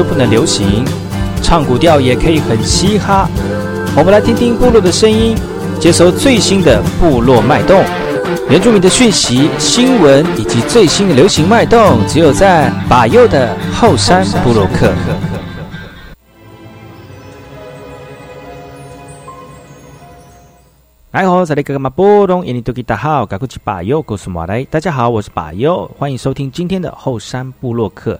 [0.00, 0.82] 就不能流行？
[1.42, 3.28] 唱古调也可以很嘻哈。
[3.94, 5.36] 我们来听听部落的声音，
[5.78, 7.84] 接收最新的部落脉动、
[8.48, 14.90] 原住民的讯息、新闻以及最新的流行脉动，只有在把右的后山部落克。
[21.10, 28.18] 哎吼，这里哥哥嘛波东，印尼多吉大好，赶快去把右，告诉马来，大家好，我是把右，欢迎收听今天的后山部落客。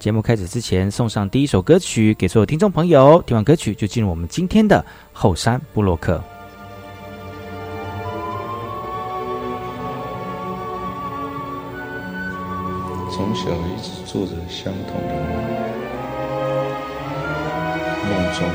[0.00, 3.22] 节目开始之前，送上第一首歌曲给所有听众朋友。
[3.26, 6.18] 听完歌曲，就进入我们今天的后山部落客。
[13.12, 15.36] 从小一直做着相同的梦，
[18.08, 18.48] 梦中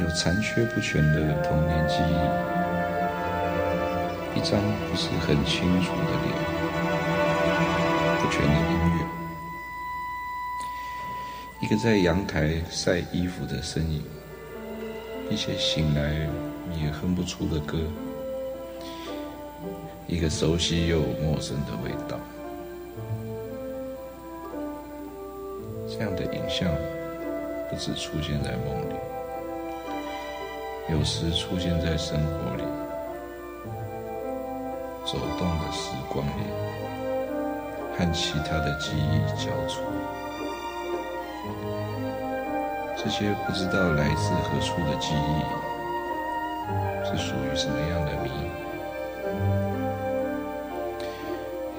[0.00, 2.14] 有残缺不全的童年记忆，
[4.38, 6.32] 一张不是很清楚的脸，
[8.22, 8.81] 不全的脸，
[11.62, 14.02] 一个在阳台晒衣服的身影，
[15.30, 16.28] 一些醒来
[16.76, 17.78] 也哼不出的歌，
[20.08, 22.18] 一个熟悉又陌生的味道。
[25.88, 26.68] 这样的影像
[27.70, 28.96] 不止出现在梦里，
[30.90, 32.64] 有时出现在生活里，
[35.06, 36.42] 走动的时光里，
[37.96, 39.80] 和其他的记忆交错。
[43.04, 45.42] 这些不知道来自何处的记忆，
[47.04, 48.30] 是属于什么样的谜？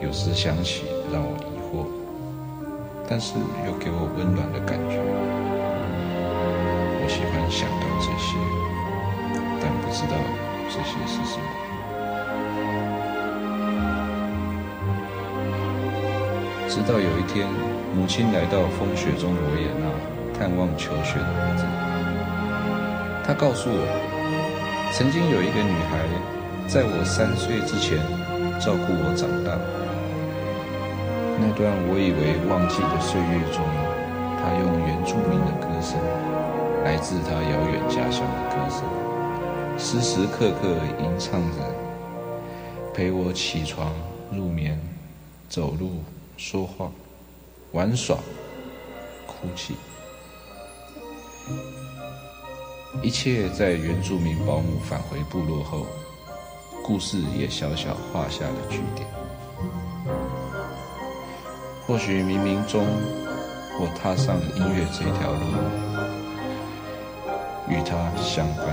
[0.01, 1.87] 有时想起，让我疑惑。
[3.07, 4.99] 但是又给我温暖的感觉。
[6.99, 8.35] 我喜欢想到这些，
[9.61, 10.15] 但不知道
[10.67, 11.45] 这些是什么。
[16.67, 17.47] 直到有一天，
[17.95, 19.87] 母亲来到风雪中维也纳
[20.43, 21.63] 探望求学的孩子，
[23.25, 23.79] 他告诉我，
[24.91, 26.03] 曾经有一个女孩，
[26.67, 27.97] 在我三岁之前
[28.59, 29.55] 照顾我长大。
[31.39, 33.63] 那段我以为忘记的岁月中，
[34.35, 35.95] 他用原住民的歌声，
[36.83, 38.83] 来自他遥远家乡的歌声，
[39.79, 41.63] 时时刻刻吟唱着，
[42.93, 43.93] 陪我起床、
[44.29, 44.77] 入眠、
[45.47, 46.03] 走路、
[46.35, 46.91] 说话、
[47.71, 48.17] 玩耍、
[49.25, 49.75] 哭泣，
[53.13, 55.85] 一切在原住民保姆返回部落后，
[56.83, 59.07] 故事也小小画下了句点。
[61.85, 62.83] 或许冥冥中，
[63.79, 65.45] 我踏上了音乐这条路，
[67.69, 68.65] 与它相关。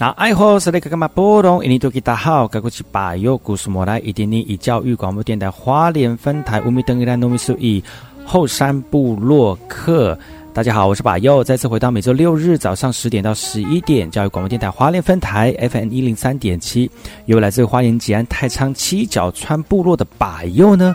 [0.00, 1.62] 那爱好是那个嘛波动？
[1.62, 7.84] 印尼多吉大好，该过去把右故事莫来一点点以教育广播电台花莲分台乌米登伊拉糯米苏以
[8.24, 10.18] 后山部落客。
[10.54, 16.90] 大家好，我是把右，再次回到每周六日早上十点到十一点，教育广播电台花莲分台 FM 一零三点七，
[17.26, 20.94] 由来自花莲吉安太仓七角川部落的把右呢。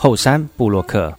[0.00, 1.12] 后山布洛克。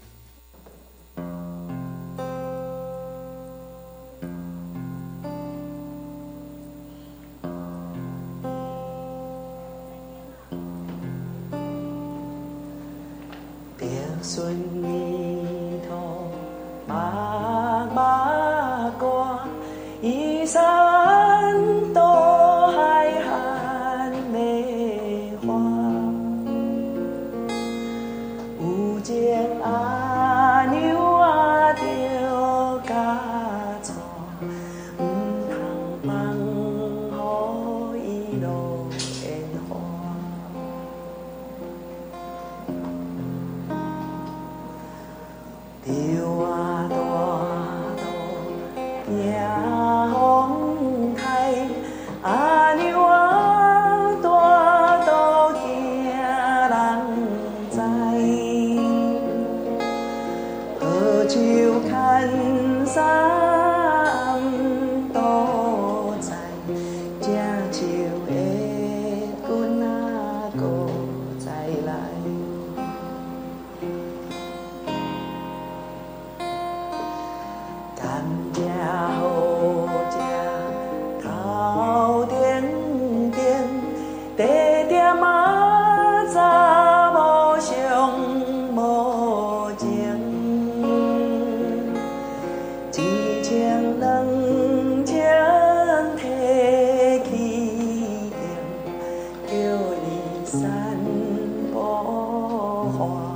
[102.99, 103.27] 哦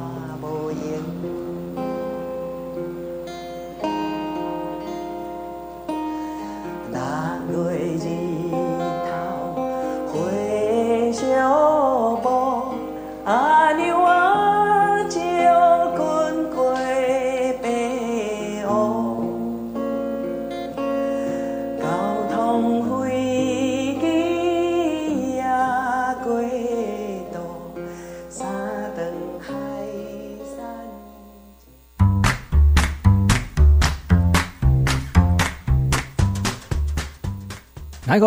[38.13, 38.25] 大家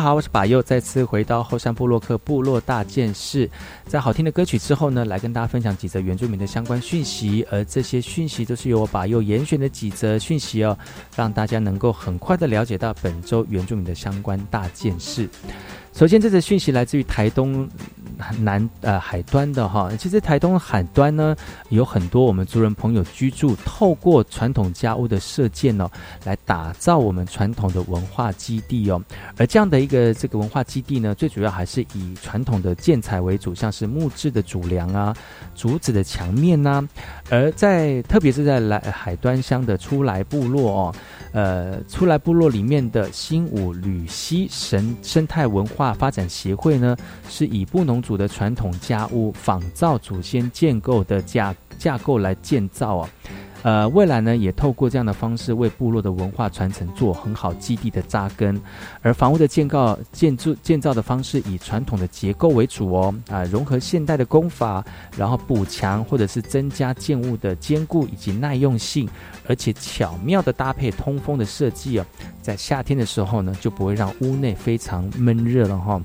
[0.00, 3.48] 好，我是巴佑，再次回到后山部落克部落大件事。
[3.86, 10.76] 在好听的歌曲之后呢，来跟大家分享几则原住民的相关讯息，而这些讯息都是由我巴佑严选的几则讯息哦，
[11.14, 15.28] 让大家能够很快的了解到本周原住民的相关大件事。
[15.92, 17.68] 首先，这则讯息来自于台东。
[18.38, 21.34] 南呃海端的哈，其实台东海端呢
[21.68, 25.90] 有很多我们族人朋友居住，透过传统家屋的设建呢，
[26.24, 29.02] 来打造我们传统的文化基地哦。
[29.36, 35.14] 而这样的一个这个文化基地呢，最主要还是以传统的建材为主，像是木质的主梁啊、
[35.54, 36.86] 竹子的墙面呐。
[37.30, 40.94] 而在特别是在来海端乡的出来部落哦。
[41.32, 46.96] 呃，出来部落里面的新武吕溪神生态文化发展协会呢，
[47.28, 53.10] 是以布农族的传统家屋仿造祖先建构的架架构来建造啊。
[53.62, 58.60] 呃，未来呢，也透过这样的方式为部落的文化传承做很好基地的扎根。
[59.00, 64.84] 而房屋的建构、建筑、建造的方式以传统的结构为主哦，啊，融合现代的工法，
[65.16, 69.08] 然后补强或者是增加建物的坚固以及耐用性，
[69.48, 72.04] 而且巧妙的搭配通风的设计哦，
[72.42, 75.98] 在夏天的时候呢，就不会让屋内非常闷热了哈。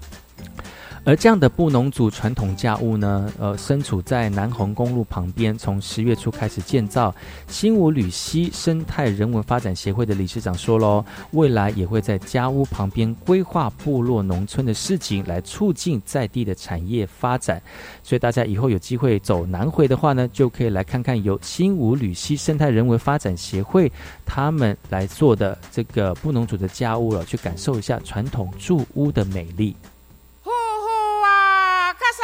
[1.10, 7.12] 而这样的布农族传统家屋呢，呃，身处在南横公路旁边，从十月初开始建造。
[7.48, 17.60] 新武吕溪生态人文发展协会的理事长说喽，未来也会在家屋旁边规划部落农村的事情，来促进在地的产业发展。
[18.04, 23.92] 所以大家以后有机会走南回的话呢，就可以来看看由新武吕溪生态人文发展协会
[24.28, 29.75] 他们来做的这个布农族的家屋了，去感受一下传统住屋的美丽。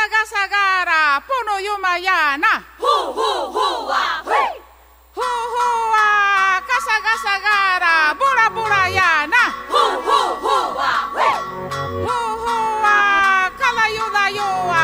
[0.03, 2.63] sagara, pono yomayana.
[2.79, 4.31] Hoo, Hu hu ah, hu
[5.15, 9.43] Hoo, hoo, ah, kasaga sagara, bora bora yana.
[9.71, 11.37] Hu hu hoo, ah, hey.
[12.05, 14.74] Hoo, hoo, ah, kala yoda yoa.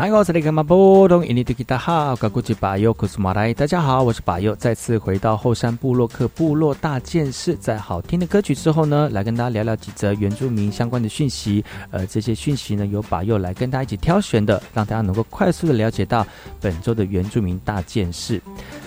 [0.00, 0.12] 大家
[3.82, 11.62] 好，我是巴佑，再次回到后山部落克部落大件事，在好听的歌曲之后呢，来跟大家聊聊几则原住民相关的讯息。
[11.90, 16.26] 呃，这些讯息呢，由巴佑来跟大家一起挑选的，让大家能够快速的了解到
[16.62, 18.40] 本周的原住民大件事。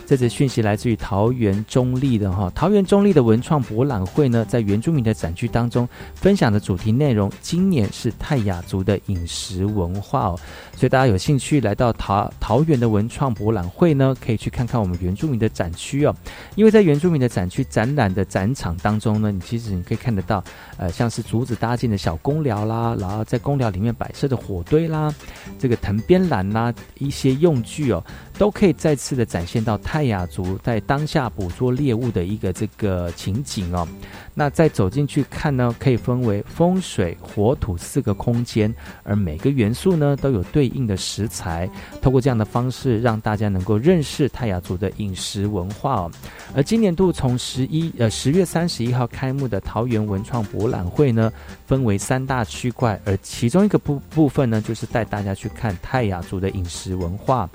[0.06, 10.40] 这则讯息来自于桃园中立的哈，桃园中立的文创博览会呢，在原住民的展区当中分享的主题内容，今年是泰雅族的饮食文化哦，
[10.76, 16.14] 所以大家有兴趣来到桃桃园的文创博览会呢，可以去看看我们原住民的展区哦，
[16.56, 20.44] 因为在原住民的展区展览的展场当中呢，你其实你可以看得到，
[20.78, 25.14] 呃，像是竹子搭建的小公寮啦，然后在公寮里面摆设的火堆啦，
[25.58, 28.04] 这个藤编篮啦，一些用具哦。
[28.38, 33.88] 都可以再次的展现到泰雅族在当下捕捉猎物的一个这个情景哦。
[34.34, 38.74] 那再走进去看呢，可以分为风水、火土四个空间，
[39.04, 41.70] 而每个元素呢都有对应的食材。
[42.02, 46.12] 透过这样的方式，让大家能够认识泰雅族的饮食文化哦。
[46.56, 51.32] 而今年度从十一呃十月三十一号开幕的桃园文创博览会呢，
[51.68, 57.48] 分为三大区块，而其中一个部部分呢，就是带大家去看泰雅族的饮食文化。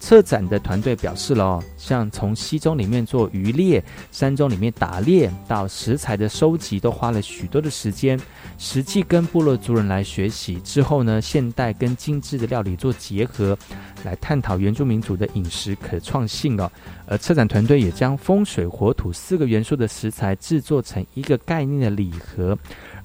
[0.00, 8.18] 策展的团队表示了，像从溪中里面做渔猎，山中里面打猎，到食材的收集，都花了许多的时间。
[8.58, 13.56] 实际跟部落族人来学习之后呢，现代跟精致的料理做结合，
[14.02, 16.70] 来探讨原住民族的饮食可创性哦。
[17.06, 22.56] 而策展团队也将风水、火土四个元素的食材制作成一个概念的礼盒，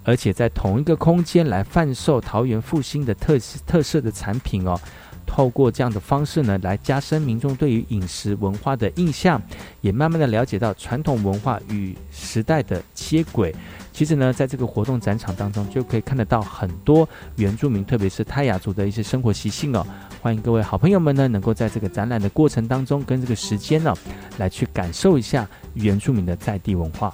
[0.04, 3.38] 而且在同一个空间来贩售桃园复兴的特
[3.68, 4.80] 特色的产品哦。
[5.36, 9.42] 透过这样的方式呢，来加深民众对于饮食文化的印象，
[9.82, 13.54] 也慢慢的了解到传统文化与时代的接轨。
[13.92, 19.86] 其实呢，在这个活动展场当中，就可以看得到很多原住民，特别是泰雅族的一些生活习性哦。
[20.22, 23.94] 欢迎各位好朋友们呢，能够在这个展览的过程当中，跟这个时间呢，
[24.38, 27.14] 来去感受一下原住民的在地文化。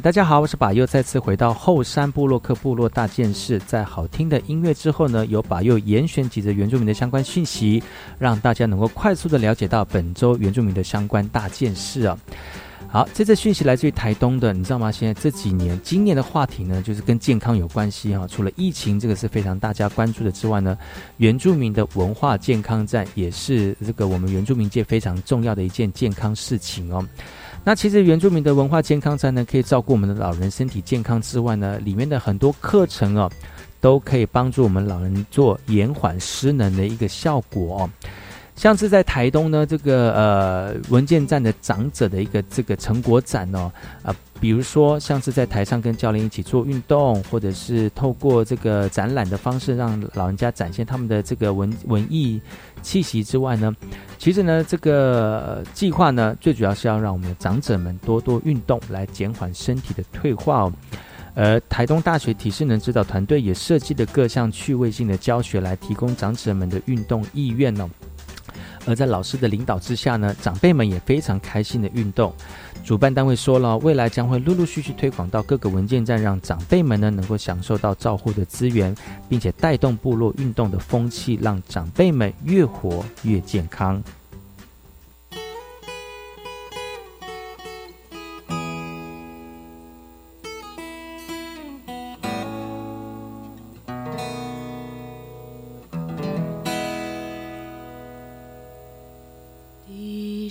[0.00, 3.58] 大家好，我是巴佑，再次回到后山部落克部落大件事。
[3.66, 7.82] 在好听的音乐之后呢，由巴佑严选几则原住民的相关讯息，
[8.20, 12.16] 让大家能够快速的了解到本周原住民的相关大件事啊。
[12.96, 14.90] 好，这次讯息来自于台东的，你知道吗？
[14.90, 18.26] 现在这几年，今年的话题呢，就是跟健康有关系哈。
[18.26, 20.78] 除了疫情这个是非常大家关注的之外呢，
[21.18, 27.06] 原住民的文化健康站也是这个我们原住民界非常重要的一件健康事情哦。
[27.62, 33.30] 那其实原住民的文化健康站呢，可以照顾我们的老人身体健康之外呢，里面的很多课程哦。
[33.78, 37.90] 都可以帮助我们老人做延缓失能的一个效果哦。
[38.56, 43.70] 像是在台东呢，这个呃文件站的长者的一个这个成果展哦，
[44.02, 52.40] 啊，比如说像是在台上跟教练一起做运动，或者是透过这个展览的方式，让老人家展现他们的这个文文艺
[52.80, 53.76] 气息之外呢，
[54.18, 60.72] 其实呢，这个计划呢，最主要是要让我们的长者们多多运动，来减缓身体的退化哦。
[61.34, 67.86] 而台东大学体适能指导团队也设计了各项趣味性的教学，来提供长者们的运动意愿哦。
[68.86, 72.32] 而在老师的领导之下呢，长辈们也非常开心的运动。
[72.84, 78.94] 主办单位说了，未来将会陆陆续续推广到各个文件站，让长辈们呢能够享受到照护的资源，
[79.28, 84.02] 并且带动部落运动的风气，让长辈们越活越健康。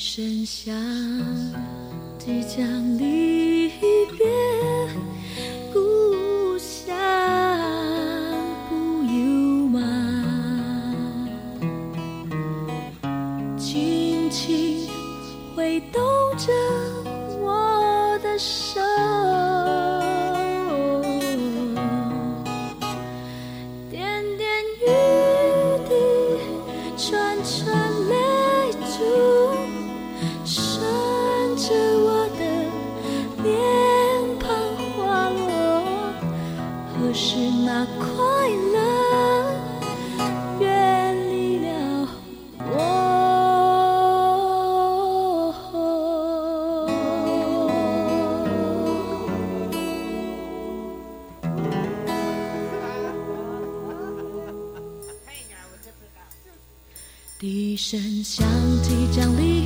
[0.08, 0.72] 声响
[2.20, 2.64] 即将
[2.96, 3.68] 离
[4.16, 4.24] 别
[5.74, 6.96] 故乡，
[8.70, 9.82] 不由吗？
[13.58, 14.88] 轻轻
[15.56, 16.02] 挥动
[16.38, 16.54] 着
[17.42, 18.80] 我的手。
[58.28, 58.44] 像
[58.82, 59.65] 即将离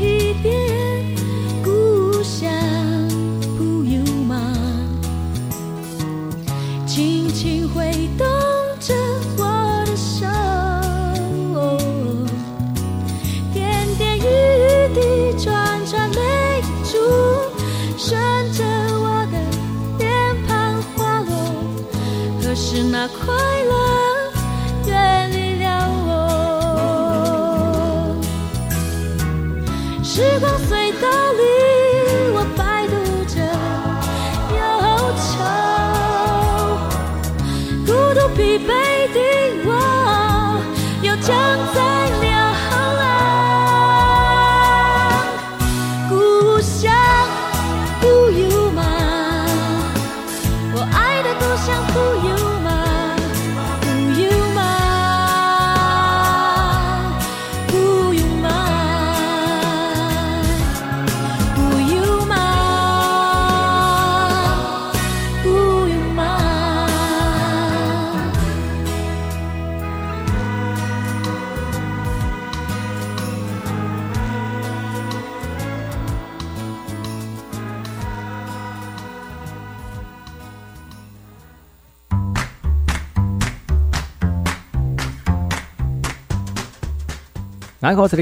[87.81, 88.17] 大家好，大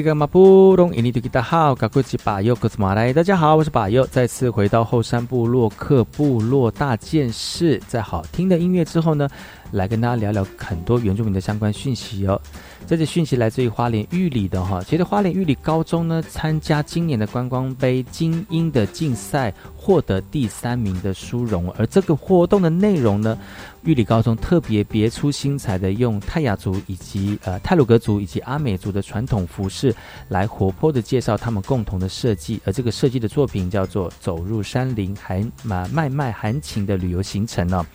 [3.23, 7.81] 家好，我是巴佑，再次回到后山部落克部落大件事。
[7.87, 9.27] 在好听的音乐之后呢，
[9.71, 12.39] 来跟大家聊聊很多原住民的相关讯息哦。
[12.85, 21.69] 这些讯息来自于花莲玉里的哈，其实花莲玉里高中呢，参加今年的观光杯精英的竞赛，获得第三名的殊荣。
[21.77, 23.37] 而这个活动的内容呢？
[23.83, 29.95] 玉里高中特别别出心裁的用泰雅族以及呃泰鲁格族以及阿美族的传统服饰
[30.27, 37.85] 来活泼的介绍他们共同的设计，而这个设计的作品叫做《走入山林还马卖卖含情的旅游行程》呢。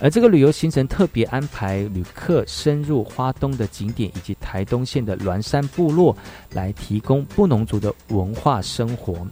[0.00, 6.16] 而这个旅游行程特别安排旅客深入花东的景点以及台东县的峦山部落，
[6.52, 9.26] 来提供布农族的文化生活。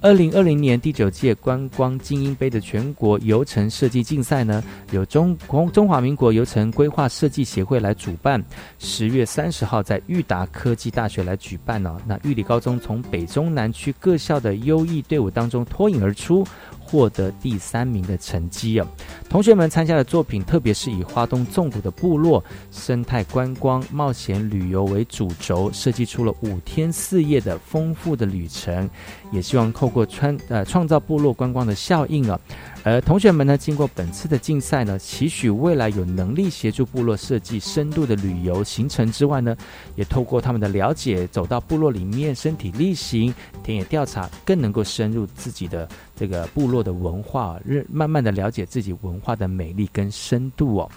[0.00, 8.42] 二零二零年第九届观光精英杯的全国游程设计竞赛呢，由中中中华民国游程规划设计协会来主办，
[8.80, 11.96] 十月三十号在裕达科技大学来举办呢。
[12.04, 16.44] 那玉里高中从北中南区各校的优异队伍当中脱颖而出。
[16.92, 18.86] 获得第三名的成绩啊！
[19.26, 28.88] 同学们参加的作品，特别是以花东纵谷的部落生态观光、冒险旅游为主轴，设计出了五天四夜的丰富的旅程，
[29.32, 32.38] 也希望透过穿呃创造部落观光的效应啊，
[32.84, 39.56] 而同学们呢，经过本次的竞赛呢，期许未来有能力协助部落设计深度的旅游行程之外呢，
[39.94, 50.90] 也透过他们的了解，走到部落里面身体力行、田野调查，更能够深入自己的这个部落的文化，认慢慢的了解自己文化的美丽跟深度哦。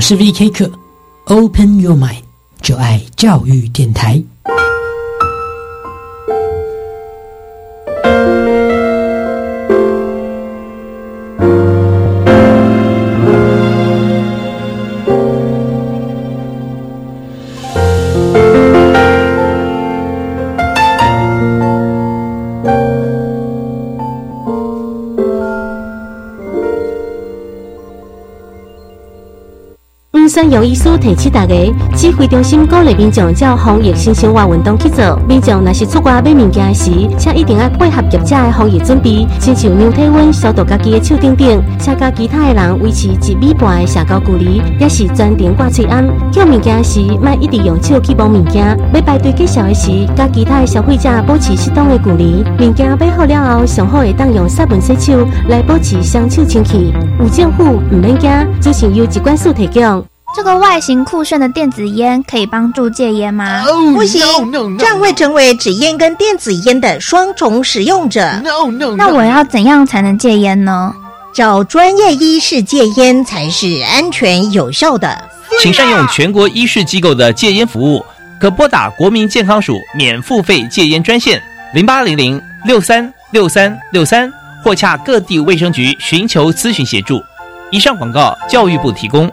[0.00, 0.70] 我是 VK 课
[1.26, 2.22] ，Open Your Mind，
[2.62, 4.22] 就爱教育电台。
[30.50, 31.54] 由医师提醒大家，
[31.96, 35.18] 指挥中心鼓励民众照防疫新生活运动去做。
[35.28, 46.06] 民众若是出外买物件时，请一定要配合业者的防疫准备，亲像量体温、消毒家己的手等等，请甲其他的人维持一米半的社交距离，也是全程挂嘴安。
[46.32, 48.64] 叫物件时，卖一直用手去摸物件。
[48.94, 52.44] 要排队介绍的时，甲其他的消费者保持适当的距离。
[52.60, 56.92] 物件买好了后，上好会当用湿布洗手来保持双手清气。
[57.18, 60.04] 有政府唔免惊，资讯由疾管署提供。
[60.36, 63.64] 这个外形酷炫的电子烟可以帮助戒烟吗？
[63.96, 64.22] 不行，
[64.78, 68.24] 这样会成为纸烟跟电子烟的双重使用者。
[68.96, 70.94] 那我要怎样才能戒烟呢？
[71.32, 75.18] 找专业医师戒烟才是安全有效的。
[75.58, 78.04] 请善用全国医师机构的戒烟服务，
[78.40, 81.42] 可拨打国民健康署免付费戒烟专线
[81.74, 84.32] 零八零零六三六三六三，
[84.64, 87.20] 或洽各地卫生局寻求咨询协助。
[87.70, 89.30] 以上广告，教育部提供。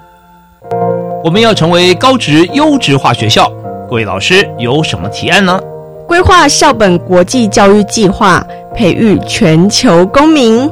[1.24, 3.50] 我们要成为高职优质化学校，
[3.90, 5.60] 各位老师有什么提案呢？
[6.08, 8.42] 规划校本国际教育计划，
[8.74, 10.70] 培育全球公民，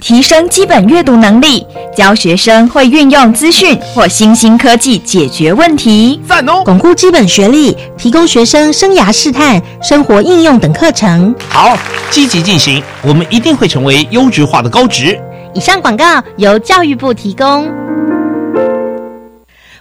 [0.00, 6.62] 提升基本阅读能力，教学生会运用资讯或新兴科技解决问题，赞哦！
[6.64, 11.34] 巩固基本学历，提供学生生涯试探、生活应用等课程。
[11.48, 11.76] 好，
[12.08, 15.18] 积极进行，我们一定会成为优质化的高职。
[15.52, 17.68] 以上广告由教育部提供。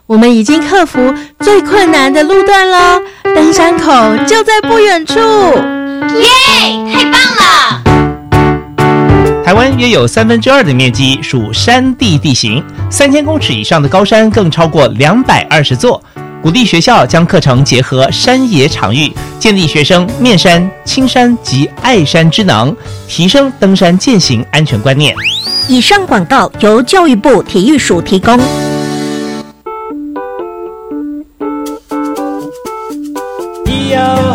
[0.08, 3.02] 我们已经克服最困难的路段了，
[3.36, 3.92] 登山口
[4.26, 5.14] 就在不远处。
[5.14, 6.30] 耶，
[6.94, 7.84] 太棒了！
[9.44, 16.02] 台湾约有三分之二的面积属山地地形，三千公尺以上的高山更超过两百二十座。
[16.42, 22.74] 鼓励学校将课程结合山野场域，建立学生面山、青山及爱山之能，
[23.06, 25.14] 提升登山践行安全观念。
[25.68, 28.40] 以上广告由教育部体育署提供。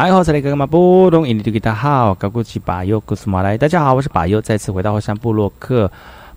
[0.00, 5.92] 哎，好，这里哥哥嘛，波隆印尼的吉他好，高古奇巴尤古斯马来，大家好，我是巴尤，再次回到后山部落克。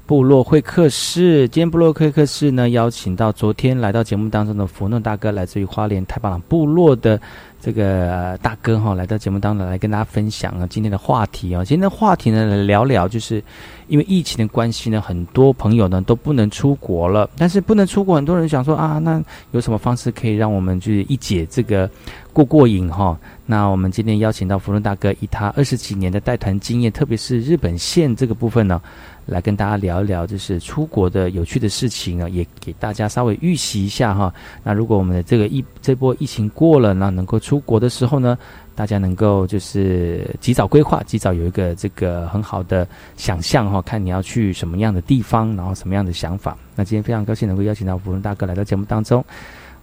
[0.05, 7.19] 部落会客室，今天部落会客室呢，邀请到昨天来到节目当中的福诺大哥，来自于花莲太巴朗部落的
[7.61, 13.41] 这个大哥哈，来到节目当中来跟大家分享啊今天的话题啊，今天的话题呢，来聊聊，就是
[13.87, 21.89] 因为疫情的关系呢，很多朋友呢都不能出国了，但是不能出国，很多人想说啊，那有什么方式可以让我们就是一解这个
[22.33, 23.17] 过过瘾哈？
[23.45, 28.81] 那我们今天邀请到福诺大哥，以他二十几年的带团经验，特别是日本线这个部分呢。
[29.25, 34.33] 来跟大家聊一聊，就是出国的有趣的事情呢，也给大家稍微预习一下哈。
[34.63, 38.37] 那如果我们的这个疫这波疫情过了，那能够出国的时候呢，
[38.75, 46.57] 大家能够就是及早规划，及早有一个这个很好的想象哈，看你要去什么样的地方，然后什么样的想法。
[46.75, 49.23] 那今天非常高兴能够邀请到福伦大哥来到节目当中。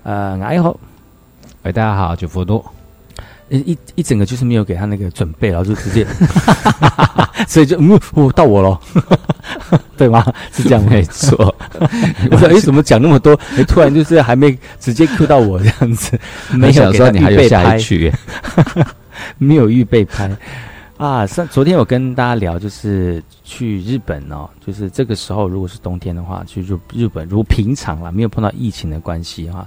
[0.03, 0.79] 呃，哎好，
[1.63, 2.65] 喂，大家好，九福多。
[3.49, 6.07] 一一整个就是没有给他那个准备，然后就直接，
[7.49, 7.99] 所以就嗯，
[8.31, 8.81] 到我了，
[9.97, 10.25] 对吗？
[10.53, 11.55] 是这样没错。
[12.31, 13.39] 我说哎，怎么讲那么多？
[13.57, 16.19] 哎，突然就是还没直接 Q 到我这样子，
[16.53, 18.13] 没想说你还有下一句，
[19.39, 20.31] 没有预备拍
[20.97, 21.27] 啊。
[21.27, 29.67] 上昨天我跟大家聊，就是去日本哦，就是这个时候如果是冬天的话，去日日本如平常了，没有碰到疫情的关系哈。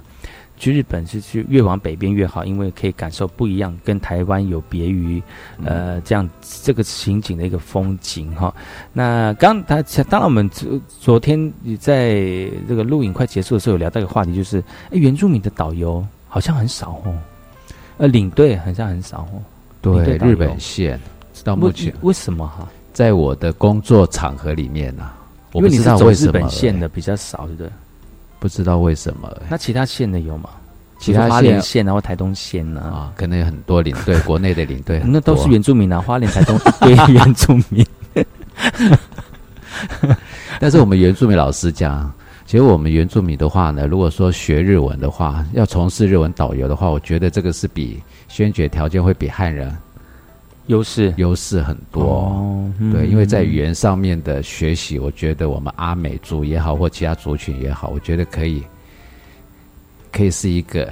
[0.56, 5.22] 去日本是去越往北边越好，因为可以感受不一样，跟台湾有别于，
[5.64, 6.28] 呃，这样
[6.62, 8.54] 这个情景的一个风景哈。
[8.92, 12.14] 那刚他当然我们昨昨天在
[12.68, 17.18] 这个录影快结束的时候有聊到一个话题，就是原住民的导游好像很少哦，
[17.98, 19.42] 呃，领队好像很少哦。
[19.82, 20.98] 对，日本线
[21.42, 22.66] 到目前为什么哈？
[22.92, 25.10] 在我的工作场合里面呢，
[25.52, 27.70] 因为你是走日本线的比较少，对不对？
[28.44, 29.34] 不知道为什么？
[29.48, 30.50] 那其他县的有吗？
[30.98, 32.82] 其他县县然后台东县呢？
[32.82, 35.98] 啊，可能有很多领队， 国内的领队，那都是原住民啊。
[35.98, 37.86] 花莲、台东 对原住民。
[40.60, 42.12] 但是我们原住民老师讲，
[42.44, 49.74] 其实我们原住民的话呢，如果说学日文的话，要从事日文导游的话，我觉得这个是比先决条件会比汉人。
[50.68, 58.62] 优势优势很多，对，因为在语言上面的学习，我觉得我们阿美族也好，或其他族群也好，我觉得可以，
[60.10, 60.90] 可以是一个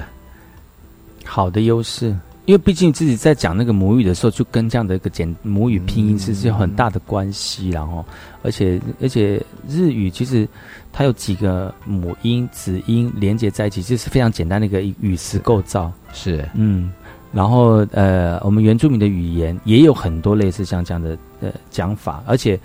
[1.24, 2.14] 好的优势。
[2.44, 8.04] 因为毕竟自己在讲那个母语的时候，就跟这样的一个简母语拼音是是有很大的关系，然后，
[8.42, 10.46] 而且而且日语其实
[10.92, 15.90] 它有几个母音子音连接在一起，就是非常简单的一个语词构造。
[16.12, 16.92] 是，嗯。
[17.32, 22.60] 然后，呃，我们原住民的语言也有很多类似像这样的呃讲法，而且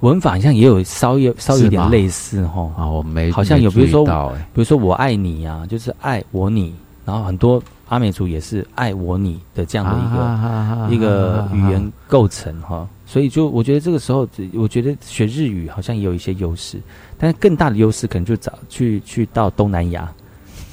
[0.00, 2.70] 文法好像也有稍有稍有点类似哈。
[2.76, 4.04] 啊，我没好像有，比如说，
[4.52, 6.72] 比如说我爱你呀，就是爱我你。
[7.04, 12.88] 然后很多阿美族也是爱我你的这样的一个一个语言构成哈。
[13.04, 16.80] 所以就我觉得这个时候，我觉得学日语好像也有一些优势，
[17.18, 20.08] 但是更大的优势可能就找去去到东南亚，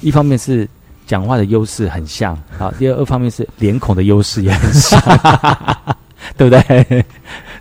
[0.00, 0.68] 一方面是。
[1.12, 2.72] 讲话的优势很像，好。
[2.78, 4.98] 第二二方面是脸孔的优势也很像，
[6.38, 6.62] 对不对？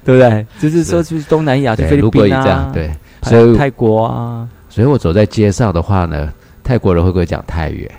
[0.05, 0.47] 对不对？
[0.57, 2.89] 就是说，去东南亚，去菲律宾啊，对，
[3.23, 4.47] 所以泰国啊。
[4.69, 6.31] 所以我走在街上的话呢，
[6.63, 7.91] 泰国人会不会讲泰语？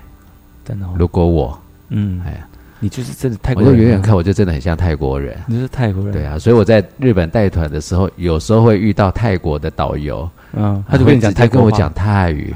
[0.64, 0.86] 真的。
[0.96, 1.60] 如果我，
[1.90, 2.48] 嗯，哎呀，
[2.82, 5.38] 你就是真的泰国人，我就远远看，我就真的很像泰国人。
[5.46, 6.36] 你是泰国人，对啊。
[6.36, 10.28] 所以我在日本带团的时候，有时候会遇到泰国的导游。
[10.54, 12.50] 嗯，他就跟你讲，他跟我讲泰语，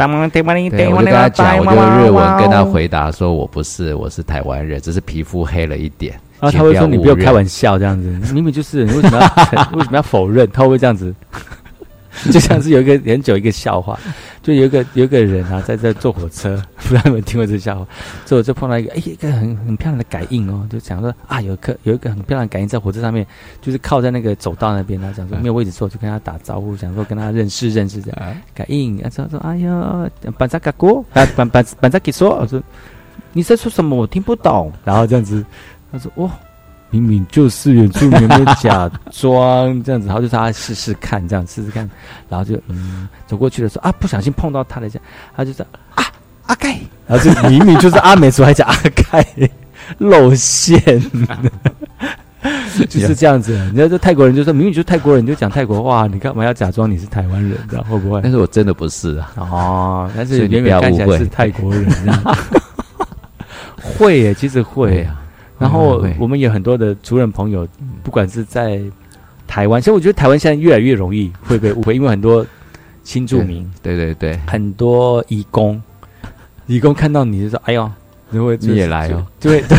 [0.69, 6.12] 对，我就跟他讲，我就日文跟他回答说，我不是，我是台湾人，只是皮肤黑了一点。
[6.41, 10.51] 然后他会说，你不要开玩笑这样子，明明就是，你为什么要为什么要否认？
[10.53, 11.15] 他会这样子，
[12.33, 13.98] 就像是有一个很久一个笑话，
[14.42, 17.87] 就有一个有一个人啊，在这坐火车， 不知道有没有听过这个笑话？
[18.24, 23.26] 坐就碰到一个，哎，一个很很漂亮的感应哦，就讲说啊，有个有一个很漂亮的感应在火车上面，
[23.61, 28.37] 就是靠在那个走道那边，他讲说没有位置坐，就跟他打招呼，想说跟他认识认识这样。
[28.55, 32.62] 感应，他说说，哎呀，板扎嘎哥， 板板板板扎给说，我说
[33.33, 33.94] 你在说什么？
[33.96, 34.72] 我听不懂。
[34.85, 35.44] 然后这样子，
[35.92, 36.31] 他说哇。
[37.02, 41.88] 明明就是原住民，没假装这样子，然后就让他试试看，这样试试看，
[42.28, 44.98] 然后就嗯走过去的时候啊，不小心碰到他了一下，
[45.37, 46.04] 他就说啊
[46.46, 48.76] 阿盖，然后就明明就是阿美族，还讲阿
[49.11, 49.26] 盖
[49.98, 50.80] 露馅，
[52.88, 53.52] 就是这样子。
[53.70, 57.59] 你知道这泰国人就说明明就是泰国人，就讲泰国话，你干嘛要假装你是台湾人？
[57.68, 58.20] 这样会不会？
[58.22, 59.32] 但是我真的不是啊。
[59.37, 61.87] 哦，但是远远看起来是泰国人，
[63.98, 65.22] 会耶，其实会啊。
[65.59, 67.66] 然后我们有很多的族人朋友，
[68.03, 68.81] 不管是在
[69.47, 72.45] 台湾，其实我觉得台湾现在越来越容易会被误会，因为很多
[73.05, 75.81] 新住民，对对对，很多义工，
[76.66, 77.90] 义工看到你就说：“哎呦，
[78.31, 79.79] 你会你也来哦？”对对，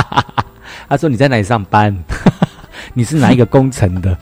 [0.88, 1.96] 他说：“你在哪里上班？
[2.94, 4.16] 你是哪一个工程的？”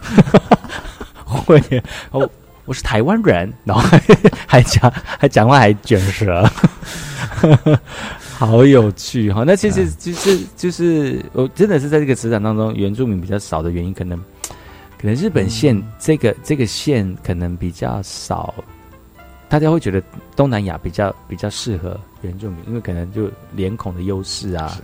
[1.25, 1.61] 会
[2.11, 2.29] 哦，
[2.64, 3.83] 我是台湾人，然后
[4.46, 6.49] 还讲还讲话还卷舌。
[8.38, 9.44] 好有趣哈！
[9.46, 14.18] 那其实就是就是我真的是在这个职场当中，原住民比较少的原因，可能
[14.99, 18.55] 可能日本线这个这个线可能比较少，
[19.49, 20.03] 大家会觉得
[20.37, 24.79] 东南亚比较比较适合原住民，因为可能就脸孔的优势啊，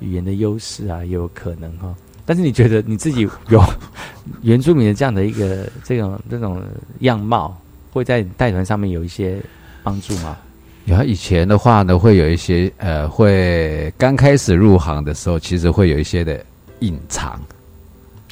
[0.00, 1.94] 语言的优势啊，也有可能哈。
[2.26, 3.62] 但是你觉得你自己有
[4.42, 6.60] 原住民的这样的一个这种这种
[7.00, 7.56] 样貌，
[7.92, 9.40] 会在带团上面有一些
[9.84, 10.36] 帮助吗？
[10.90, 16.44] 有以前的话呢，会有一些呃，会刚开始入行的时候，其实会有一些的
[16.80, 17.40] 隐藏。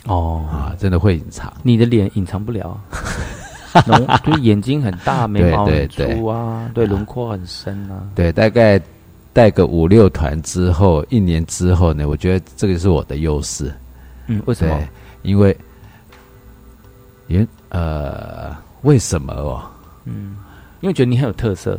[0.06, 1.52] 哦啊，真的会隐藏。
[1.62, 2.80] 你的脸隐藏不了，
[4.24, 8.08] 就眼睛很大，眉毛很粗啊，对，轮廓很深啊。
[8.14, 8.80] 对，大概
[9.34, 13.70] 带个五六团之后，一年之后呢，我觉得这个是我的优势。
[14.26, 14.80] 嗯，为什么？
[15.22, 15.54] 因为，
[17.26, 19.62] 原呃，为什么哦？
[20.06, 20.36] 嗯，
[20.80, 21.78] 因为觉得你很有特色。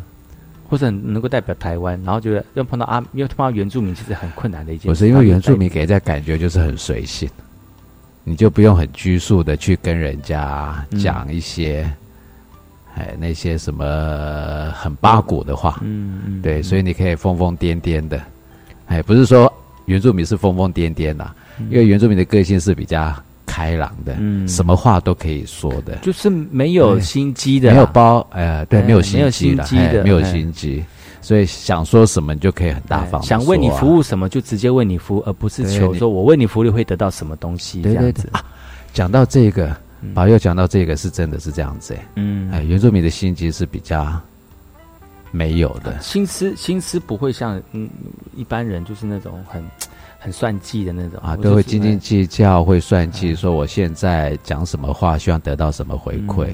[0.70, 4.88] 或者能够代表台湾，然后觉得要碰到阿，要碰到原住民，其实很困难的一件事。
[4.88, 7.28] 不是因为原住民给人家感觉就是很随性，
[8.24, 11.91] 你就不用很拘束的去跟人家讲一些，
[12.95, 15.80] 哎，那些什么很八股的话。
[15.82, 16.41] 嗯嗯。
[16.41, 18.22] 对，所以你可以疯疯癫癫的，
[18.86, 19.51] 哎，不是说
[19.86, 21.36] 原住民是疯疯癫癫的，
[21.70, 23.11] 因为原住民的个性是比较。
[23.60, 30.82] 开朗的，嗯，什么话都可以说的，就是没有心机的，没有包，呃，对，没有心机的，没有心机，
[31.22, 38.30] 所以想说什么你就可以很大方，想为你服务什么就直接为你服务，而不是求说我为你服务会得到什么东西这样子。
[38.93, 39.76] 讲到这个，
[40.14, 44.18] 宝佑讲到这个是真的是这样子，嗯，哎，原住民的心机是比较
[45.32, 47.89] 没有的，心思心思不会像嗯
[48.38, 49.62] 一般人就是那种很。
[50.20, 56.47] 很算计的那种啊，都会斤斤计较，会算计，说我现在讲什么话，希望得到什么回馈。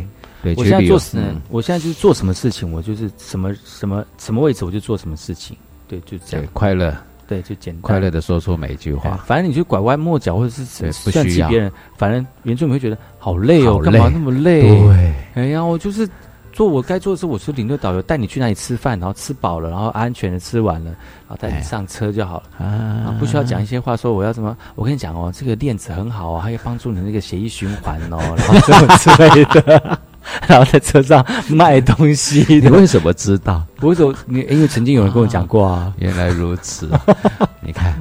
[0.43, 1.41] 对，我现在做什么？
[1.49, 5.57] 我现在就是做什么事情，我就是什么什么什么位置，我就做什么事情。
[5.87, 6.45] 对，就这样。
[6.53, 6.95] 快乐，
[7.27, 9.17] 对，就简单快乐的说出每一句话。
[9.25, 14.61] 反正你就拐弯抹角，或者是算计别人，反正原住民会觉得好累哦，干嘛那么累？
[14.61, 16.07] 对，哎呀，我就是。
[16.55, 20.89] 做我该做的事，我是领队导游，带你去那里吃饭，然后吃饱了，然后安全的吃完了，
[21.27, 24.55] 然后带你上车就好了，啊，不需要讲一些话，说我要什么？
[24.73, 29.99] 我跟你讲哦，这个链子很好哦，还可以帮助你那个血液循环哦， 然后什么之类的，
[30.47, 32.45] 然后在车上卖东西。
[32.61, 33.61] 你为什么知道？
[33.81, 34.15] 为什么？
[34.25, 35.93] 你因为曾经有人跟我讲过啊。
[35.97, 36.89] 原来如此，
[37.59, 37.93] 你看。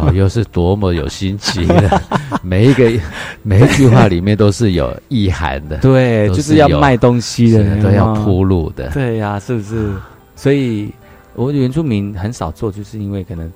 [0.00, 2.02] 导游是多么有心机的，
[2.42, 2.90] 每一个
[3.42, 5.76] 每一句话里面都是有意涵的。
[5.78, 8.88] 对，就是要卖东西的，都要铺路的。
[8.90, 9.92] 对呀，是不是？
[10.34, 10.90] 所以，
[11.34, 13.50] 我原住民很少做，就是因为可能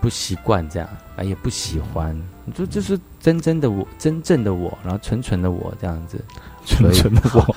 [0.00, 2.16] 不习惯这样啊，也不喜欢。
[2.44, 6.18] 你说，就是真正的我，真正的我，然后纯纯的我这样子，
[6.64, 7.54] 纯纯的我，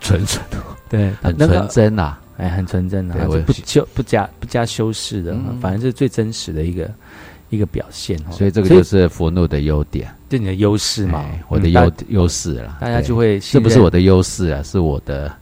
[0.00, 3.16] 纯纯的我， 对，很纯真啊，哎，很纯真啊，
[3.46, 6.90] 不修不加不加修饰的，反正是最真实的一个。
[7.48, 15.32] 一个表现，所以这个就是佛怒的优点，就你的优势嘛，我的优优势了，大家就会，这不是我的优势啊，是我的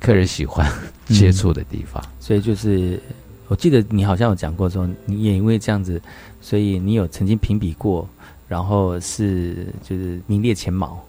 [0.00, 0.68] 客人喜欢
[1.08, 2.02] 接触的地方。
[2.18, 3.00] 所以就是，
[3.46, 6.00] 我记得你好像有讲过说，你也因为这样子，
[6.40, 8.08] 所以你有曾经评比过，
[8.48, 11.00] 然后是就是名列前茅，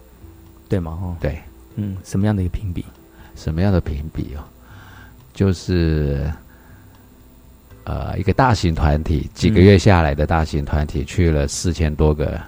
[0.68, 0.96] 对吗？
[1.02, 1.40] 哦，对，
[1.74, 2.84] 嗯，什么样的一个评比？
[3.34, 4.44] 什么样的评比哦？
[5.34, 6.32] 就是。
[7.88, 12.38] 呃，一个大型团体，几个月下来的大型团体去了四千多个，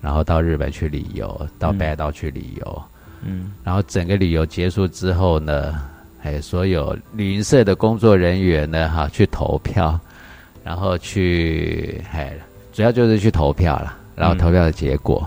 [0.00, 2.82] 然后到日本去旅游，到北海道去旅游，
[3.22, 5.80] 嗯，然后整个旅游结束之后呢，
[6.24, 9.96] 哎，所有旅行社的工作人员呢，哈，去投票，
[10.64, 12.32] 然后去，哎，
[12.72, 15.24] 主要就是去投票了，然后投票的结果，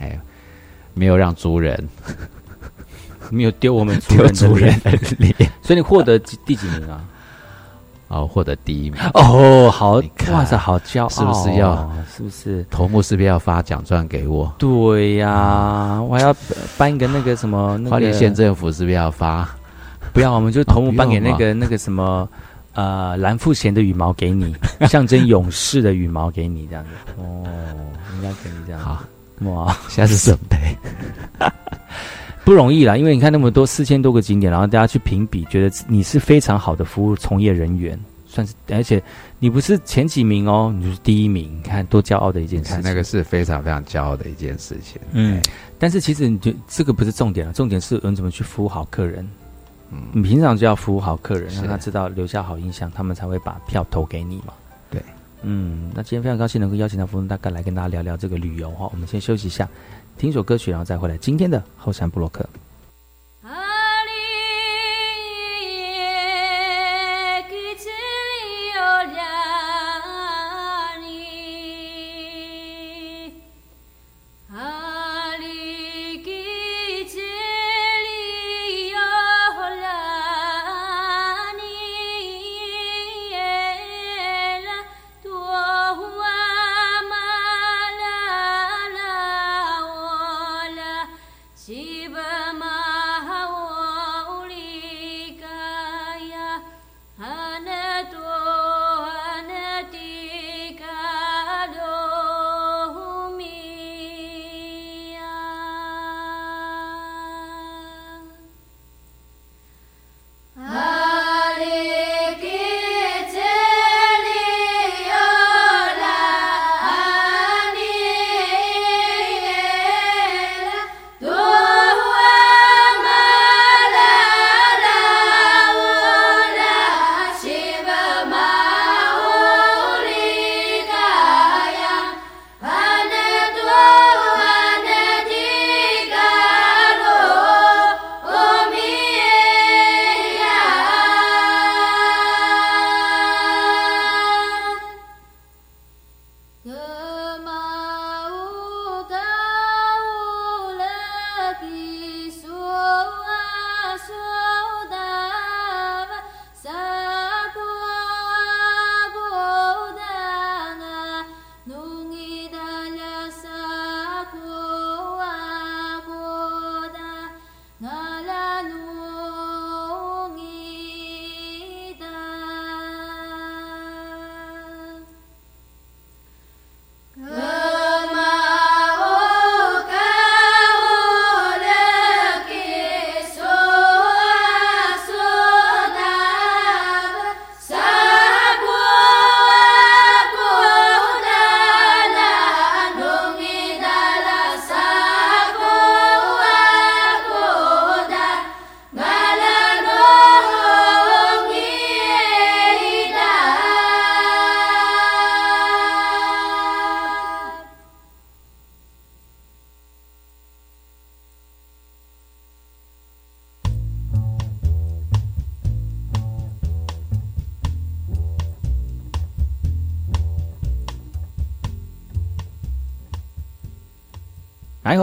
[0.00, 0.18] 哎，
[0.92, 1.88] 没有让族人，
[3.30, 7.04] 没有丢我们族人的脸，所以你获得第几名啊？
[8.08, 10.00] 哦，获得第一名哦，好
[10.32, 11.92] 哇塞，好骄傲，是不是要？
[12.16, 14.52] 是不是头目是不是要发奖状给我？
[14.58, 16.34] 对呀，我还要
[16.78, 19.48] 颁一个那个什么，花莲县政府是不是要发？
[20.12, 22.28] 不要，我们就头目颁给那个那个什么
[22.74, 24.54] 呃蓝富贤的羽毛给你，
[24.88, 27.44] 象征勇士的羽毛给你，这样子哦，
[28.16, 28.80] 应该可以这样。
[28.80, 29.02] 好
[29.40, 30.56] 哇，下次准备
[32.46, 39.02] 不容易啦，因为你看那么多四千多个景点，然后大家去评比，觉得你是非常好的服务从业人员，算是，而且
[39.40, 45.00] 你不是前几名哦，你就是第一名，你看多骄傲的一件事情，那个是非常非常骄傲的一件事情。
[45.10, 45.42] 嗯，
[45.76, 49.28] 但是其实你就这个不是重点了，重点是你怎么去服务好客人。
[49.90, 54.52] 嗯，你平常就要服务好客人，让他知道留下好印象，他们才会把票投给你嘛。
[54.88, 55.02] 对，
[55.42, 59.68] 嗯，那今天非常高兴能够邀请到福隆大哥来跟大家聊聊这个旅游哈，我们先休息一下。
[60.18, 61.16] 听首歌曲，然后再回来。
[61.18, 62.48] 今天的后山布洛克。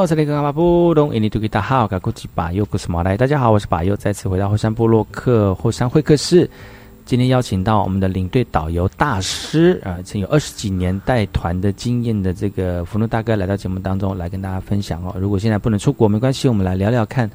[0.04, 3.16] 我是那个阿布隆，印尼土著大号，噶古吉巴尤古斯马来。
[3.16, 6.49] 大家好，我是巴尤，再次回到后山部落克后山会客室。
[7.06, 15.16] 今天邀请到我们的领队导游大师啊，曾有二十几年带团的经验的这个福禄大哥来到节目当中来跟大家分享哦。
[15.18, 17.32] 如果现在不能出国没关系，我们来聊聊看，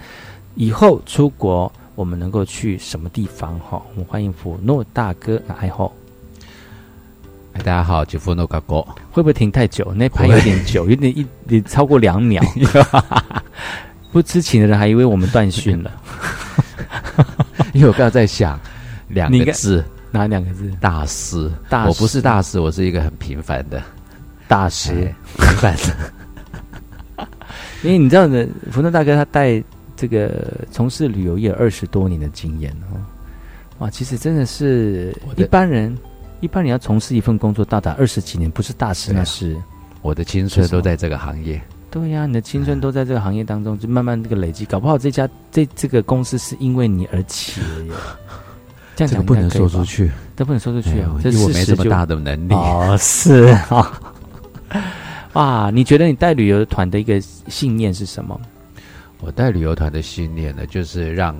[0.55, 3.81] 以后出国我们能够去什么地方哈？
[3.95, 5.91] 我们欢迎福诺大哥，来后。
[7.59, 8.81] 大家好，吉夫诺卡哥，
[9.11, 9.93] 会不会停太久？
[9.95, 12.43] 那拍有点久， 有点一点超过两秒。
[14.11, 15.93] 不知情的人还以为我们断讯了，
[17.75, 18.59] 因为我刚刚在想
[19.09, 20.73] 两个字，哪两个字？
[20.81, 23.83] 大师，大师我不是大师，我是一个很平凡的
[24.47, 27.27] 大师，平凡的。
[27.83, 29.63] 因为你知道的，福诺大哥他带
[29.95, 32.97] 这个从事旅游业二十多年的经验哦，
[33.81, 35.97] 哇，其实真的是一般人。
[36.41, 39.57] 一般你要从事一份工作到达二十几年，不是大事那是。
[40.01, 41.61] 我的青春都在这个行业，
[41.91, 47.93] 对呀，你的青春都在这个行业当中，就慢慢这个累积，搞不好这家这这个公司是因为你而起的耶。
[48.95, 51.11] 这样讲不能说出去，都不能说出去啊！
[51.25, 54.01] 因为我没这么大的能力哦，是啊。
[55.35, 58.41] 哇，你觉得你带旅游团的一个信念是什么？
[59.21, 61.37] 我带旅游团的信念呢，就是让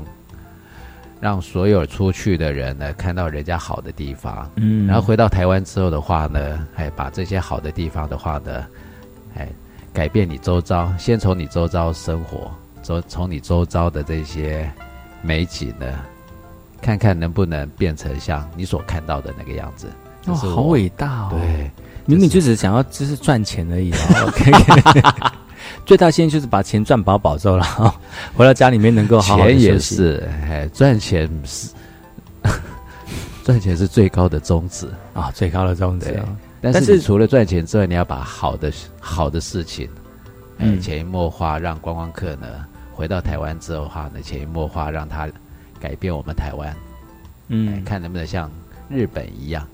[1.21, 8.67] 让所有出去的人呢看到人家好的地方，嗯，然后回到台湾之后的话呢，哎，把这些好的地方的话呢，
[9.37, 9.49] 哎，
[9.93, 12.51] 改变你周遭，先从你周遭生活，
[12.83, 14.71] 从从你周遭的这些
[15.23, 15.87] 美景呢，
[16.81, 19.89] 看看能不能变成像你所看到的那个样子。
[20.27, 21.29] 哦，好伟大哦！
[21.33, 21.71] 对。
[22.07, 23.93] 明明就只是想要就是赚钱而已
[24.27, 24.51] ，OK，
[25.87, 27.65] 最大现在就是把钱赚饱饱之后了，
[28.37, 31.69] 回到家里面能够好好钱也是，哎，赚钱是
[33.45, 36.23] 赚钱是最高的宗旨啊，最高的宗旨。
[36.61, 39.89] 但是除了赚钱之外，你要把好的好的事情，
[40.59, 42.47] 嗯，潜移默化，让观光客呢
[42.93, 45.29] 回到台湾之后的话呢，潜移默化让他
[45.81, 46.77] 改变我们台湾，
[47.49, 48.51] 嗯，看能不能像
[48.91, 49.67] 日本一样。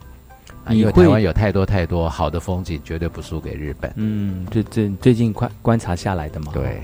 [0.71, 3.93] 因为台湾有太多太多好的风景，绝对不输给日本。
[3.97, 6.53] 嗯，就这最近观观察下来的嘛。
[6.55, 6.81] 对，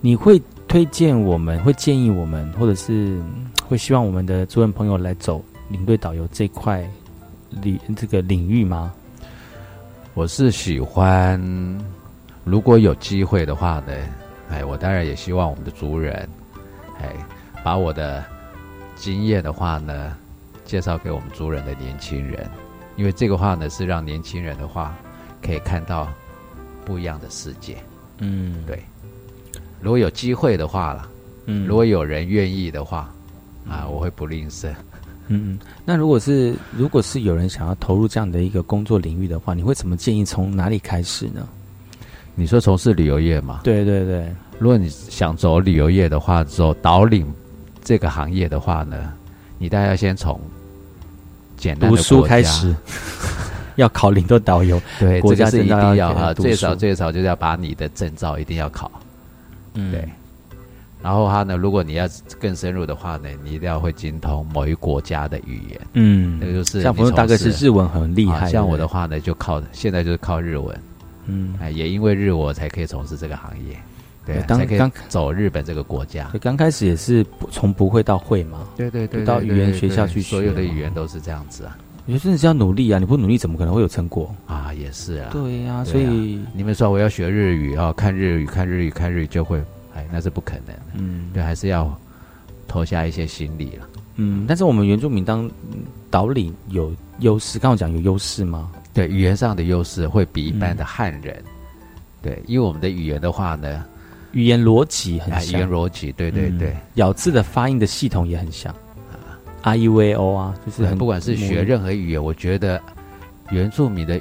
[0.00, 3.20] 你会推荐我们，会建议我们，或者是
[3.68, 6.82] 会希望我们的主任朋友来走领队导游这块
[7.50, 8.92] 领这个领域吗？
[10.14, 11.38] 我是喜欢，
[12.42, 13.92] 如果有机会的话呢，
[14.48, 16.28] 哎，我当然也希望我们的族人，
[17.00, 17.14] 哎，
[17.62, 18.24] 把我的
[18.96, 20.16] 经验的话呢，
[20.64, 22.48] 介绍给我们族人的年轻人。
[23.00, 24.94] 因为这个话呢，是让年轻人的话
[25.40, 26.06] 可以看到
[26.84, 27.78] 不一样的世界。
[28.18, 28.78] 嗯，对。
[29.80, 31.08] 如果有机会的话了，
[31.46, 33.10] 嗯，如果有人愿意的话，
[33.66, 34.68] 啊，我会不吝啬。
[35.28, 41.48] 嗯，那如果是如果是有人想要投入这样的一个工作领域的话，你会怎么建议从哪里开始呢？
[42.34, 43.62] 你说从事旅游业嘛？
[43.64, 44.30] 对对对。
[44.58, 47.26] 如果你想走旅游业的话，走导领
[47.82, 49.14] 这个行业的话呢，
[49.56, 50.38] 你大概要先从。
[51.78, 52.74] 读书开始，
[53.76, 58.90] 要考领队导游，对，国家是一定要哈，最少最少就是要把你的证照一定要考，
[59.74, 60.08] 嗯，对。
[61.02, 62.06] 然后他呢，如果你要
[62.38, 70.78] 更深入的话呢，你一定要会精通某一国家的语言，嗯，那个就是像朋友大哥是日文很厉害，像我的话呢，就靠现在就是靠日文，
[71.24, 73.76] 嗯，哎，也因为日我才可以从事这个行业。
[74.34, 78.68] 对，刚刚走日本这个国家，刚开始也是从不会到会嘛。
[78.76, 81.76] 对对对，到语言学校去学，所有的语言都是这样子啊。
[82.06, 82.98] 我觉得真的是要努力啊！
[82.98, 84.72] 你不努力，怎么可能会有成果啊？
[84.74, 85.28] 也是啊。
[85.30, 89.62] 对呀，所以你们说我要学日语啊，看日语，看日语，看日语就会，
[89.94, 90.74] 哎，那是不可能。
[90.94, 91.96] 嗯，对，还是要
[92.66, 93.88] 投下一些心力了。
[94.16, 95.48] 嗯，但是我们原住民当
[96.10, 98.72] 岛领有优势，刚刚讲有优势吗？
[98.92, 101.40] 对，语言上的优势会比一般的汉人。
[102.22, 103.84] 对，因为我们的语言的话呢。
[104.32, 108.74] 语言逻辑很像，语言逻辑对对对，咬字的发音的系统也很像。
[109.62, 112.80] 啊，r u v o 啊，就是很不管是学任何语言，我觉得
[113.50, 114.20] 原住民的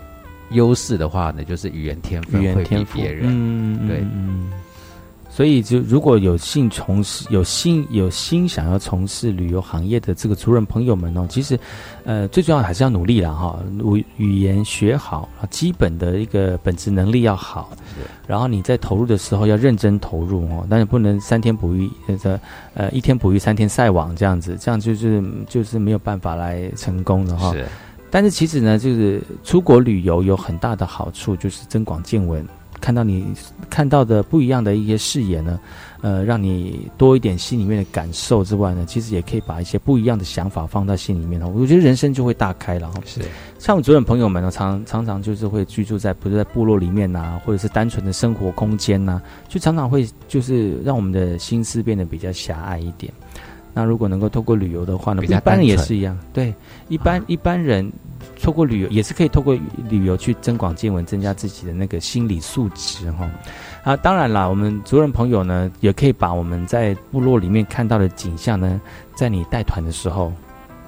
[0.52, 4.04] 优势的话呢，就是语言天分会比别人，嗯对。
[5.40, 11.58] 所以，就如果有幸从事、有心、有心想要从事旅游行业的这个族人朋友们哦，其实，
[12.04, 13.58] 呃，最重要还是要努力了哈。
[13.96, 17.72] 语语言学好，基本的一个本职能力要好，
[18.28, 21.90] 然后你在投入的时候要认真投入哦，但是不能三天捕鱼，
[22.22, 22.38] 这
[22.74, 27.54] 呃一天捕鱼三天晒网这样子，这样就是就是没有办法来成功的哈。
[27.54, 27.66] 是，
[28.12, 32.46] 但是其实呢，就是出国旅游有很大的好处，就是增广见闻。
[32.80, 33.26] 看到你
[33.70, 35.60] 看到的不一样的一些视野呢，
[36.02, 41.52] 呃，让你多一点心里面的感受之外呢，其实也可以把一些不一样的想法放在心里面哦。
[41.56, 43.02] 我觉得人生就会大开了哈。
[43.06, 43.22] 是，
[43.60, 53.12] 像我们主任朋友们呢，常常常就是会居住在不是在部落里面呐，或者是单纯的生活空间呐，就常常会就是让我们的心思变得比较狭隘一点。
[53.74, 56.54] 那如果能够透过旅游的话呢，一般人也是一样，对，
[56.88, 57.92] 一般一般人。
[58.42, 59.58] 透过旅游也是可以透过
[59.90, 63.30] 旅游去增广见闻，增加自己的那个心理素质哈。
[63.84, 68.80] 啊，当然啦，我们族人朋友呢，也可以把我们在部落里面看到的景象呢，
[69.16, 70.32] 在你带团的时候，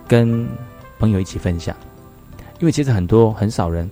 [0.08, 0.48] 跟
[0.98, 1.76] 朋友一起分享。
[2.60, 3.90] 因为其实很多很少人，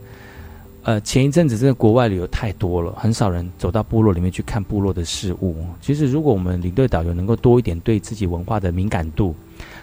[0.84, 5.56] 呃，前一阵子真的国外旅游太多了，很少人走到部落里面去看部落的事物。
[5.82, 9.36] 其实如果我们领队导游能够多一点对自己文化的敏感度。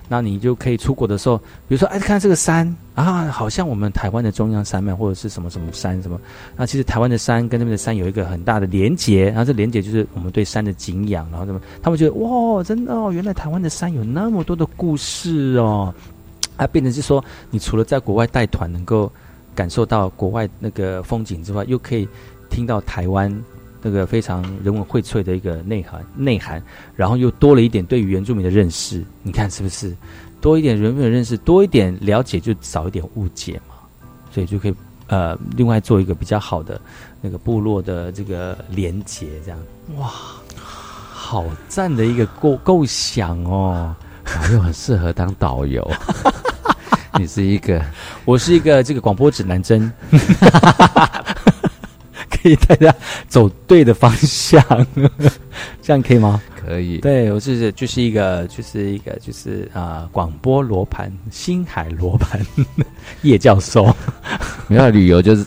[0.09, 1.37] 那你就可以出国的时候，
[1.69, 6.21] 比如说，哎，看这个山啊，好像我们台湾的中央山脉或者是什么什么山什么。
[6.57, 15.93] 那其实台湾的山跟那边的山有一个很大的连结，然后这连结就是我们对山的敬仰，然后什么，他们觉得哇，真的哦，原来台湾的山有那么多的故事哦。
[16.57, 19.13] 啊，变成是说，你除了在国外带团能够
[19.55, 22.09] 感受到国外那个风景之外，又可以
[22.49, 23.31] 听到台湾。
[23.87, 26.61] 那个非常人文荟萃的一个内涵内涵，
[26.97, 29.97] 然后又多了一点对于原住民的认识，你看是不是？
[30.41, 33.77] 多一点人民的认识，多一点了解，就少一点误解嘛，
[34.33, 34.75] 所以就可以
[35.07, 36.81] 呃，另外做一个比较好的
[37.21, 39.59] 那个部落的这个连接，这样
[39.97, 40.11] 哇，
[41.13, 43.95] 好赞的一个构构想哦，
[44.53, 45.89] 又很适合当导游。
[47.19, 47.81] 你是一个，
[48.25, 51.36] 我是一个这个广播指南针， 可
[52.49, 52.97] 以带大家
[53.29, 54.63] 走对的方向，
[55.83, 56.41] 这样可以吗？
[56.55, 56.99] 可以。
[56.99, 62.41] 对我是就是一个就是一个就是啊广播罗盘星海罗盘
[63.23, 63.95] 叶教授，
[64.69, 65.47] 没有旅游就是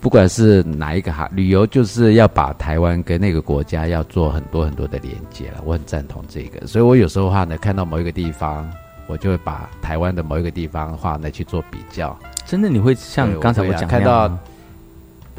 [0.00, 8.70] 不管是哪一个哈旅游就是要把台湾跟那个国家要做很多很多的连接了，我很赞同这个，所以我有时候的话呢看到某一个地方。
[9.06, 12.16] 我就会把台湾的某一个地方的话呢去做比较。
[12.46, 14.28] 真的，你会像刚才我讲看到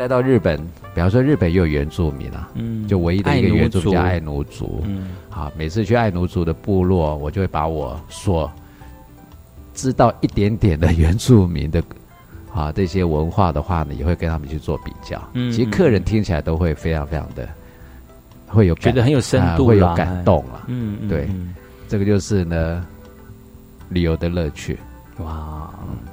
[0.01, 0.57] 带到日本，
[0.95, 8.51] 比方说日本也有原住民啊，嗯，就唯一的一个原住民叫爱奴族，嗯，好，每次去爱奴族的部落，我就会把我所
[9.75, 11.83] 知道一点点的原住民的
[12.51, 15.21] 啊这些文化的话呢，也会跟他们去做比较。
[15.33, 17.47] 嗯，其实客人听起来都会非常非常的
[18.47, 20.63] 会有觉得很有深度，会有感动了。
[20.65, 21.29] 嗯，对，
[21.87, 22.83] 这个就是呢。
[23.89, 24.79] 旅游的乐趣，
[25.17, 25.69] 哇！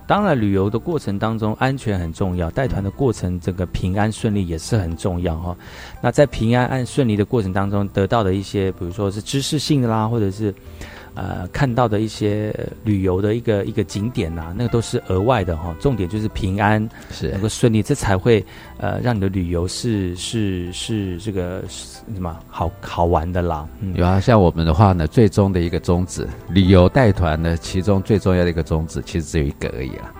[0.06, 2.50] 当然，旅游的过程当中，安全很重要。
[2.50, 5.56] 带团的过程，这个平安顺利也是很重要哈。
[6.00, 10.54] 那在平安安顺利的过程当中，得到的一些，比如说是知识性的啦，或者是。
[11.18, 12.54] 呃，看到的一些
[12.84, 15.74] 旅游的一个一个景点呐，那个都是额外的哈。
[15.80, 18.44] 重点就是平安，是能够顺利，这才会
[18.78, 23.68] 呃让你的旅游是是是这个什么好好玩的啦。
[23.94, 30.14] 有啊，像我们的话呢，最终的一个宗旨，旅游带团呢，其中最重要的一个宗旨，其实只有一个而已啦。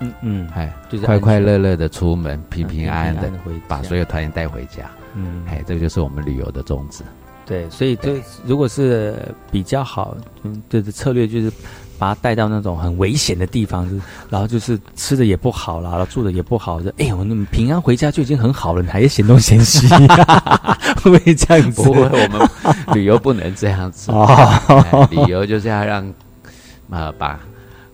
[0.00, 3.32] 嗯嗯，哎，就是快快乐乐的出门，平平安安的
[3.66, 4.90] 把所有团员带回家。
[5.14, 7.02] 嗯，哎，这个就是我们旅游的宗旨。
[7.44, 9.16] 对，所以这如果是
[9.50, 11.50] 比较好，嗯，的策略就是
[11.98, 13.96] 把他带到那种很危险的地方，就
[14.30, 19.86] 然后就是吃的也不好啦，然后住的也不好，就哎，我那么平安回家就已经很好了，你还嫌东嫌西，
[21.02, 21.82] 会不会这样子？
[21.82, 22.48] 不会，我们
[22.94, 26.06] 旅游不能这样子哦，旅游就是要让
[26.90, 27.40] 啊把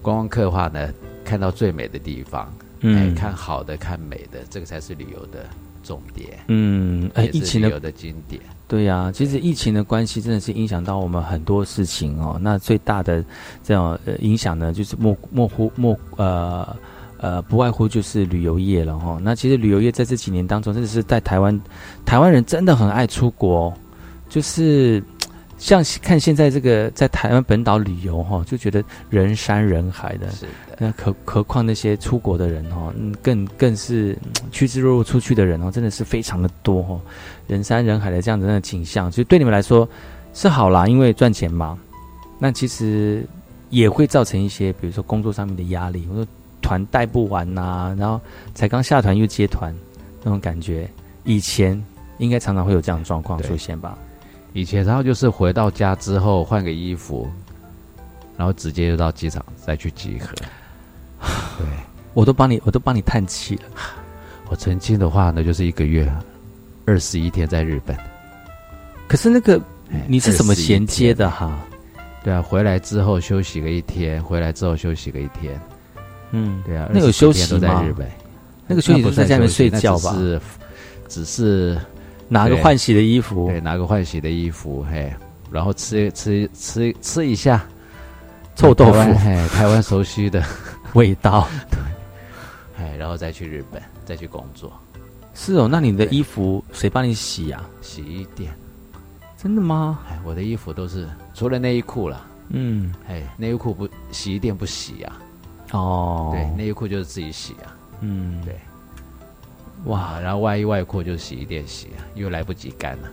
[0.02, 0.88] 观光客的话呢
[1.24, 5.44] 看到最美的地方，嗯，看好的，看美的，这个才是旅游的。
[5.84, 12.38] 重点，嗯，哎，疫情的的经典，对呀，其实疫情的关系真的是影响到我们很多事情哦。
[12.40, 13.24] 那最大的
[13.64, 16.76] 这种影响呢，就是莫莫乎莫呃
[17.16, 19.18] 呃，不外乎就是旅游业了哈。
[19.22, 21.58] 那其实旅游业在这几年当中，真的是在台湾，
[22.04, 23.72] 台湾人真的很爱出国，
[24.28, 25.02] 就是。
[25.58, 30.30] 像看现在这个在台湾本岛旅游哈，就觉得人山人海的。
[30.30, 30.52] 是的。
[30.78, 34.16] 那何何况那些出国的人哈，更更是
[34.52, 37.00] 趋之若鹜出去的人哦，真的是非常的多哈，
[37.48, 39.88] 人山人海的这样子的景象，就对你们来说
[40.32, 41.76] 是好啦，因为赚钱嘛。
[42.38, 43.26] 那其实
[43.70, 46.24] 也会造成一些，比如说工作上面的压力，我说
[46.62, 48.20] 团带不完呐，然后
[48.54, 49.74] 才刚下团又接团
[50.22, 50.88] 那种感觉。
[51.24, 51.84] 以前
[52.18, 53.98] 应该常常会有这样的状况出现吧。
[54.58, 57.30] 以前，然后就是回到家之后换个衣服，
[58.36, 60.34] 然后直接就到机场再去集合。
[61.56, 61.66] 对，
[62.12, 63.62] 我都帮你，我都帮你叹气了。
[64.48, 66.12] 我曾经的话呢，就是一个月
[66.86, 67.96] 二十一天在日本。
[69.06, 69.60] 可是那个
[70.08, 71.56] 你是怎么衔接的哈？
[72.24, 75.60] 对啊，回来之后休息个一天，回来之后休息个一天。
[76.32, 78.10] 嗯，对啊，那有休息都在日本？
[78.66, 80.12] 那个休息不是在家里面睡觉吧？
[80.14, 80.40] 是，
[81.06, 81.78] 只是。
[82.28, 85.12] 拿个换洗的衣服，对，拿个换洗的衣服，嘿，
[85.50, 87.64] 然后吃吃吃吃一下
[88.54, 90.44] 臭豆腐，嘿，台湾熟悉的
[90.94, 94.72] 味道， 对，哎，然后再去日本，再去工作。
[95.34, 97.62] 是哦，那你的衣服谁帮你洗呀？
[97.80, 98.52] 洗衣店。
[99.36, 100.00] 真的吗？
[100.10, 105.16] 哎，我的衣服都是除了内衣裤了，嗯，哎，内衣裤不洗衣店不洗啊。
[105.70, 107.76] 哦，对，内衣裤就是自己洗啊。
[108.00, 108.58] 嗯，对。
[109.84, 113.08] 哇，然后外衣外裤就洗衣店洗啊，因为来不及干了。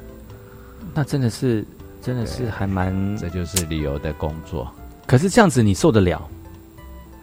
[0.94, 1.66] 那真的是，
[2.02, 3.16] 真的是还蛮……
[3.18, 4.72] 这就是旅游的工作。
[5.06, 6.28] 可是这样子你受得了？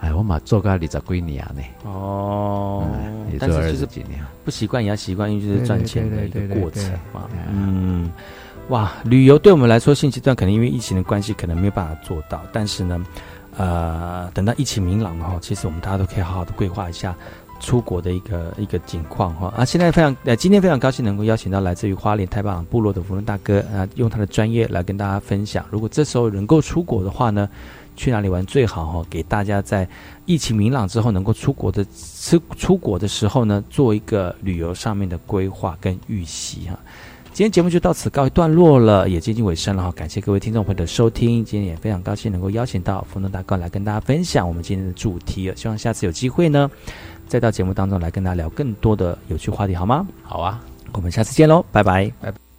[0.01, 1.62] 哎，我嘛做个二十几年呢。
[1.84, 2.84] 哦，
[3.38, 3.86] 但是就是
[4.45, 7.28] 不习惯也要习惯，因为就是赚钱的一个过程嘛。
[7.53, 8.11] 嗯，
[8.68, 12.43] 哇，旅游对我们来说，现阶段可能因为疫情的关系，可能没有办法做到。
[12.53, 13.07] 但是呢，
[13.57, 17.14] 呃，等到疫情明朗了哈，其实我们大家都可以好好的规划一下。
[17.62, 19.64] 出国的一个一个景况哈啊！
[19.64, 25.64] 现在非常呃，今天非常高兴能够邀请到来自于花莲太棒部落的福伦大哥啊，用他的专业来跟大家分享。
[25.70, 27.48] 如果这时候能够出国的话呢，
[27.96, 29.06] 去哪里玩最好哈？
[29.08, 29.88] 给大家在
[30.26, 31.86] 疫情明朗之后能够出国的
[32.20, 36.76] 出出国的时候呢，做一个旅游上面的规划跟预习哈。
[37.34, 39.90] 今天节目就到此告一段落了，也接近尾声了哈。
[39.92, 46.70] 感谢各位听众朋友的收听，今天也非常高兴能够邀请到福农大哥来跟大家分享我们今天的主题希望下次有机会呢，
[47.28, 50.06] 再到节目当中来跟大家聊更多的有趣话题，好吗？
[50.22, 50.60] 好啊，
[50.92, 52.51] 我们下次见喽，拜拜，拜拜。